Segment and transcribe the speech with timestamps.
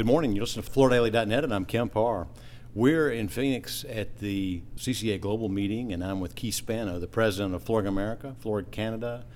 [0.00, 0.32] Good morning.
[0.32, 2.26] You listen to FloorDaily.net, and I'm Kemp Harris.
[2.74, 7.54] We're in Phoenix at the CCA Global Meeting, and I'm with Keith Spano, the president
[7.54, 9.26] of Flooring America, Flooring Canada,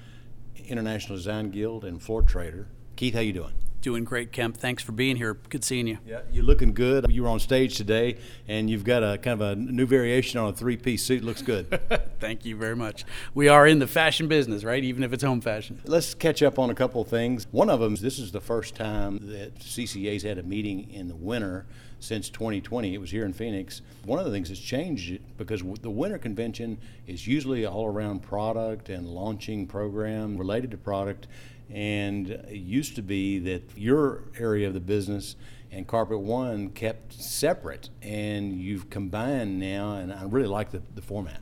[0.66, 2.68] International Design Guild, and Floor Trader.
[2.96, 3.52] Keith, how you doing?
[3.84, 4.56] Doing great, Kemp.
[4.56, 5.34] Thanks for being here.
[5.50, 5.98] Good seeing you.
[6.06, 7.04] Yeah, you're looking good.
[7.10, 8.16] You were on stage today,
[8.48, 11.22] and you've got a kind of a new variation on a three-piece suit.
[11.22, 11.68] Looks good.
[12.18, 13.04] Thank you very much.
[13.34, 14.82] We are in the fashion business, right?
[14.82, 15.82] Even if it's home fashion.
[15.84, 17.46] Let's catch up on a couple of things.
[17.50, 21.08] One of them is this is the first time that CCA's had a meeting in
[21.08, 21.66] the winter
[22.00, 22.94] since 2020.
[22.94, 23.82] It was here in Phoenix.
[24.04, 28.88] One of the things that's changed because the winter convention is usually all around product
[28.88, 31.26] and launching program related to product.
[31.70, 35.36] And it used to be that your area of the business
[35.70, 41.02] and Carpet One kept separate, and you've combined now, and I really like the, the
[41.02, 41.40] format.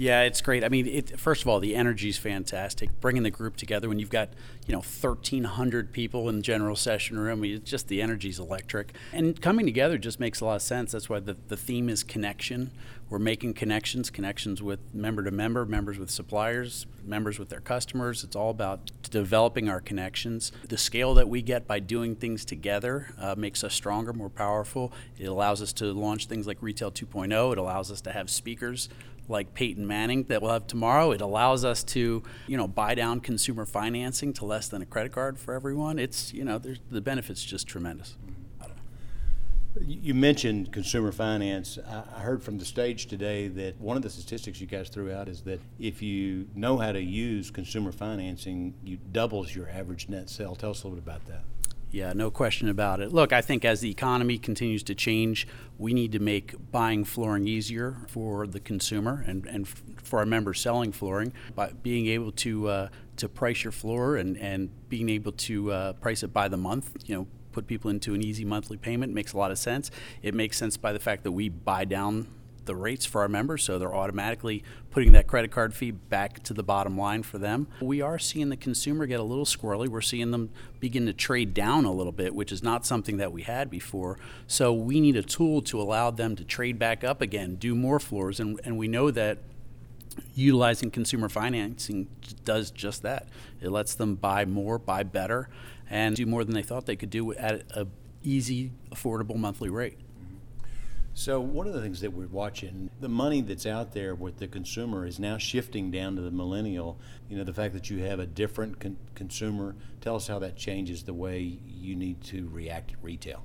[0.00, 0.62] Yeah, it's great.
[0.62, 3.00] I mean, it, first of all, the energy is fantastic.
[3.00, 4.28] Bringing the group together when you've got
[4.64, 8.94] you know 1,300 people in the general session room, it's just the energy is electric.
[9.12, 10.92] And coming together just makes a lot of sense.
[10.92, 12.70] That's why the, the theme is connection.
[13.10, 18.22] We're making connections, connections with member to member, members with suppliers, members with their customers.
[18.22, 20.52] It's all about developing our connections.
[20.68, 24.92] The scale that we get by doing things together uh, makes us stronger, more powerful.
[25.18, 27.50] It allows us to launch things like Retail 2.0.
[27.52, 28.88] It allows us to have speakers
[29.28, 31.10] like Peyton Manning that we'll have tomorrow.
[31.10, 35.12] It allows us to, you know, buy down consumer financing to less than a credit
[35.12, 35.98] card for everyone.
[35.98, 38.16] It's, you know, the benefits just tremendous.
[39.80, 41.78] You mentioned consumer finance.
[41.88, 45.28] I heard from the stage today that one of the statistics you guys threw out
[45.28, 50.30] is that if you know how to use consumer financing, you doubles your average net
[50.30, 50.56] sale.
[50.56, 51.42] Tell us a little bit about that.
[51.90, 53.12] Yeah, no question about it.
[53.12, 57.48] Look, I think as the economy continues to change, we need to make buying flooring
[57.48, 62.68] easier for the consumer and, and for our members selling flooring by being able to
[62.68, 66.58] uh, to price your floor and, and being able to uh, price it by the
[66.58, 66.90] month.
[67.06, 69.90] You know, put people into an easy monthly payment makes a lot of sense.
[70.22, 72.28] It makes sense by the fact that we buy down
[72.68, 76.54] the rates for our members, so they're automatically putting that credit card fee back to
[76.54, 77.66] the bottom line for them.
[77.80, 79.88] We are seeing the consumer get a little squirrely.
[79.88, 83.32] We're seeing them begin to trade down a little bit, which is not something that
[83.32, 84.18] we had before.
[84.46, 87.98] So we need a tool to allow them to trade back up again, do more
[87.98, 89.38] floors, and, and we know that
[90.34, 92.08] utilizing consumer financing
[92.44, 93.28] does just that.
[93.60, 95.48] It lets them buy more, buy better,
[95.90, 97.86] and do more than they thought they could do at a
[98.22, 99.96] easy, affordable monthly rate.
[101.18, 104.46] So one of the things that we're watching, the money that's out there with the
[104.46, 106.96] consumer is now shifting down to the millennial.
[107.28, 109.74] You know, the fact that you have a different con- consumer.
[110.00, 113.42] Tell us how that changes the way you need to react at retail.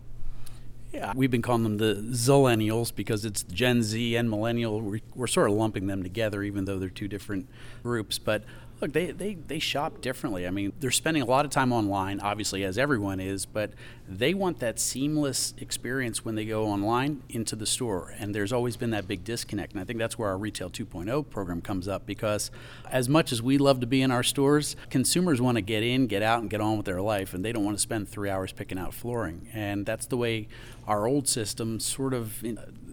[0.93, 4.79] Yeah, we've been calling them the Zillennials because it's Gen Z and Millennial.
[4.79, 7.49] We're, we're sort of lumping them together, even though they're two different
[7.81, 8.19] groups.
[8.19, 8.43] But
[8.83, 10.45] look, they, they, they shop differently.
[10.45, 13.71] I mean, they're spending a lot of time online, obviously, as everyone is, but
[14.09, 18.13] they want that seamless experience when they go online into the store.
[18.19, 19.71] And there's always been that big disconnect.
[19.71, 22.51] And I think that's where our Retail 2.0 program comes up because
[22.91, 26.07] as much as we love to be in our stores, consumers want to get in,
[26.07, 27.33] get out, and get on with their life.
[27.33, 29.47] And they don't want to spend three hours picking out flooring.
[29.53, 30.49] And that's the way
[30.89, 32.43] our old system sort of,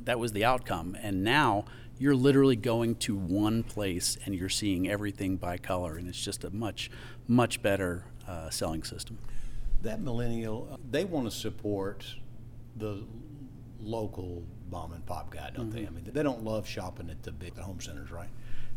[0.05, 0.97] that was the outcome.
[1.03, 1.65] And now,
[2.01, 6.45] you're literally going to one place and you're seeing everything by color, and it's just
[6.45, 6.91] a much,
[7.29, 9.19] much better uh, selling system.
[9.83, 12.07] That millennial, they want to support
[12.75, 13.05] the
[13.79, 15.77] local mom and pop guy, don't mm-hmm.
[15.77, 15.87] they?
[15.87, 18.31] I mean, they don't love shopping at the big home centers, right?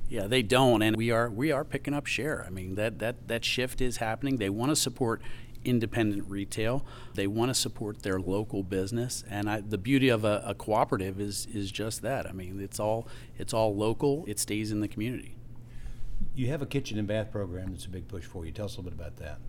[0.09, 2.43] Yeah, they don't, and we are we are picking up share.
[2.45, 4.35] I mean, that that that shift is happening.
[4.35, 5.21] They want to support
[5.65, 6.85] independent retail.
[7.13, 11.19] They want to support their local business, and I, the beauty of a, a, cooperative
[11.19, 12.27] is is just that.
[12.27, 13.07] I mean, it's all
[13.37, 14.25] it's all local.
[14.27, 15.35] It stays in the community.
[16.35, 18.51] You have a kitchen and bath program that's a big push for you.
[18.51, 19.39] Tell us a little bit about that.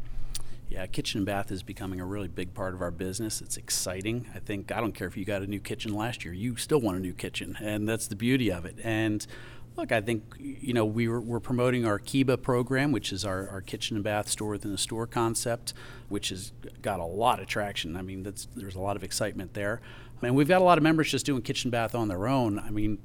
[0.68, 3.40] Yeah, kitchen and bath is becoming a really big part of our business.
[3.40, 4.26] It's exciting.
[4.34, 6.80] I think I don't care if you got a new kitchen last year, you still
[6.80, 8.78] want a new kitchen, and that's the beauty of it.
[8.82, 9.26] And
[9.76, 13.48] Look, I think you know we were, we're promoting our Kiba program, which is our,
[13.48, 15.74] our kitchen and bath store within the store concept,
[16.08, 17.96] which has got a lot of traction.
[17.96, 19.80] I mean, there's a lot of excitement there.
[20.22, 22.60] I mean, we've got a lot of members just doing kitchen bath on their own.
[22.60, 22.98] I mean,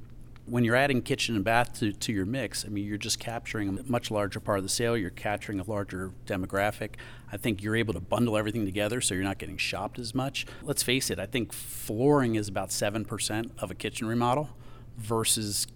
[0.46, 3.68] when you're adding kitchen and bath to, to your mix, I mean, you're just capturing
[3.68, 4.96] a much larger part of the sale.
[4.96, 6.94] You're capturing a larger demographic.
[7.32, 10.46] I think you're able to bundle everything together so you're not getting shopped as much.
[10.62, 14.50] Let's face it, I think flooring is about 7% of a kitchen remodel
[14.96, 15.66] versus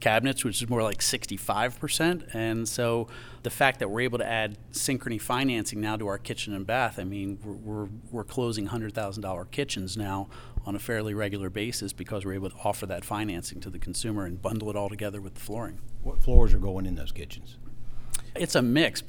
[0.00, 2.34] cabinets, which is more like 65%.
[2.34, 3.08] And so
[3.42, 6.98] the fact that we're able to add synchrony financing now to our kitchen and bath,
[6.98, 10.28] I mean, we're, we're, we're closing $100,000 kitchens now
[10.66, 14.24] on a fairly regular basis because we're able to offer that financing to the consumer
[14.24, 15.80] and bundle it all together with the flooring.
[16.02, 17.58] What floors are going in those kitchens?
[18.34, 19.02] It's a mix.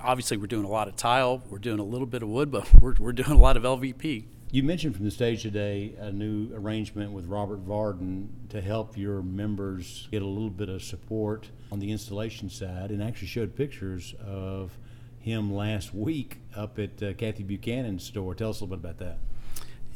[0.00, 1.42] Obviously, we're doing a lot of tile.
[1.48, 4.24] We're doing a little bit of wood, but we're, we're doing a lot of LVP.
[4.50, 9.20] You mentioned from the stage today a new arrangement with Robert Varden to help your
[9.20, 14.14] members get a little bit of support on the installation side, and actually showed pictures
[14.24, 14.78] of
[15.18, 18.34] him last week up at uh, Kathy Buchanan's store.
[18.34, 19.18] Tell us a little bit about that.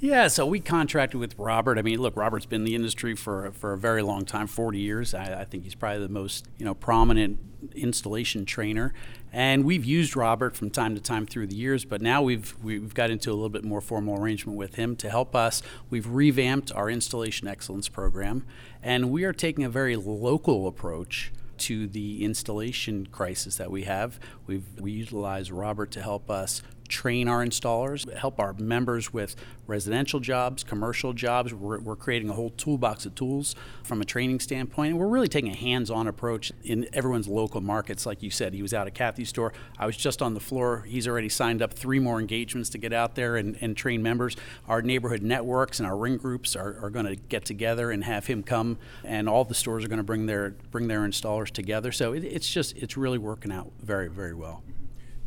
[0.01, 1.77] Yeah, so we contracted with Robert.
[1.77, 4.79] I mean, look, Robert's been in the industry for for a very long time, 40
[4.79, 5.13] years.
[5.13, 7.41] I, I, think he's probably the most you know prominent
[7.75, 8.95] installation trainer,
[9.33, 11.85] and we've used Robert from time to time through the years.
[11.85, 15.11] But now we've we've got into a little bit more formal arrangement with him to
[15.11, 15.63] help us.
[15.91, 18.45] We've revamped our installation excellence program,
[18.83, 24.19] and we are taking a very local approach to the installation crisis that we have.
[24.47, 29.37] We've we utilize Robert to help us train our installers, help our members with
[29.67, 31.53] residential jobs, commercial jobs.
[31.53, 34.91] We're, we're, creating a whole toolbox of tools from a training standpoint.
[34.91, 38.07] And we're really taking a hands on approach in everyone's local markets.
[38.07, 39.53] Like you said, he was out at Kathy's store.
[39.79, 40.85] I was just on the floor.
[40.89, 44.37] He's already signed up three more engagements to get out there and, and train members.
[44.69, 48.27] Our neighborhood networks and our ring groups are, are going to get together and have
[48.27, 51.93] him come, and all the stores are going to bring their bring their installers together.
[51.93, 54.63] So it, it's just it's really working out very very well.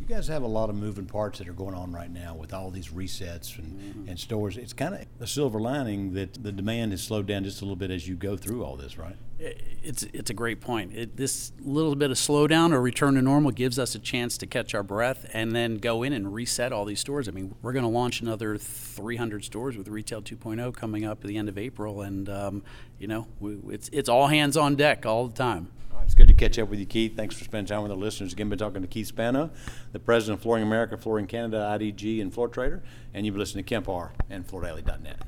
[0.02, 2.54] You guys have a lot of moving parts that are going on right now with
[2.54, 4.10] all these resets and, Mm-hmm.
[4.10, 4.58] and stores.
[4.58, 7.76] It's kind of a silver lining that the demand has slowed down just a little
[7.78, 9.16] bit as you go through all this, right?
[9.40, 10.94] It's it's a great point.
[10.96, 14.46] It, this little bit of slowdown or return to normal gives us a chance to
[14.48, 17.28] catch our breath and then go in and reset all these stores.
[17.28, 21.28] I mean, we're going to launch another 300 stores with Retail 2.0 coming up at
[21.28, 22.64] the end of April, and um,
[23.00, 25.72] you know, we, it's it's all hands on deck all the time.
[26.06, 27.16] It's good to catch up with you, Keith.
[27.16, 28.34] Thanks for spending time with our listeners.
[28.34, 29.50] Again, been talking to Keith Spano,
[29.92, 32.84] the president of Flooring America, Flooring Canada, IDG, and Floor Trader,
[33.14, 35.22] and you've been listening to Kemp Harris and FloorDaily.net.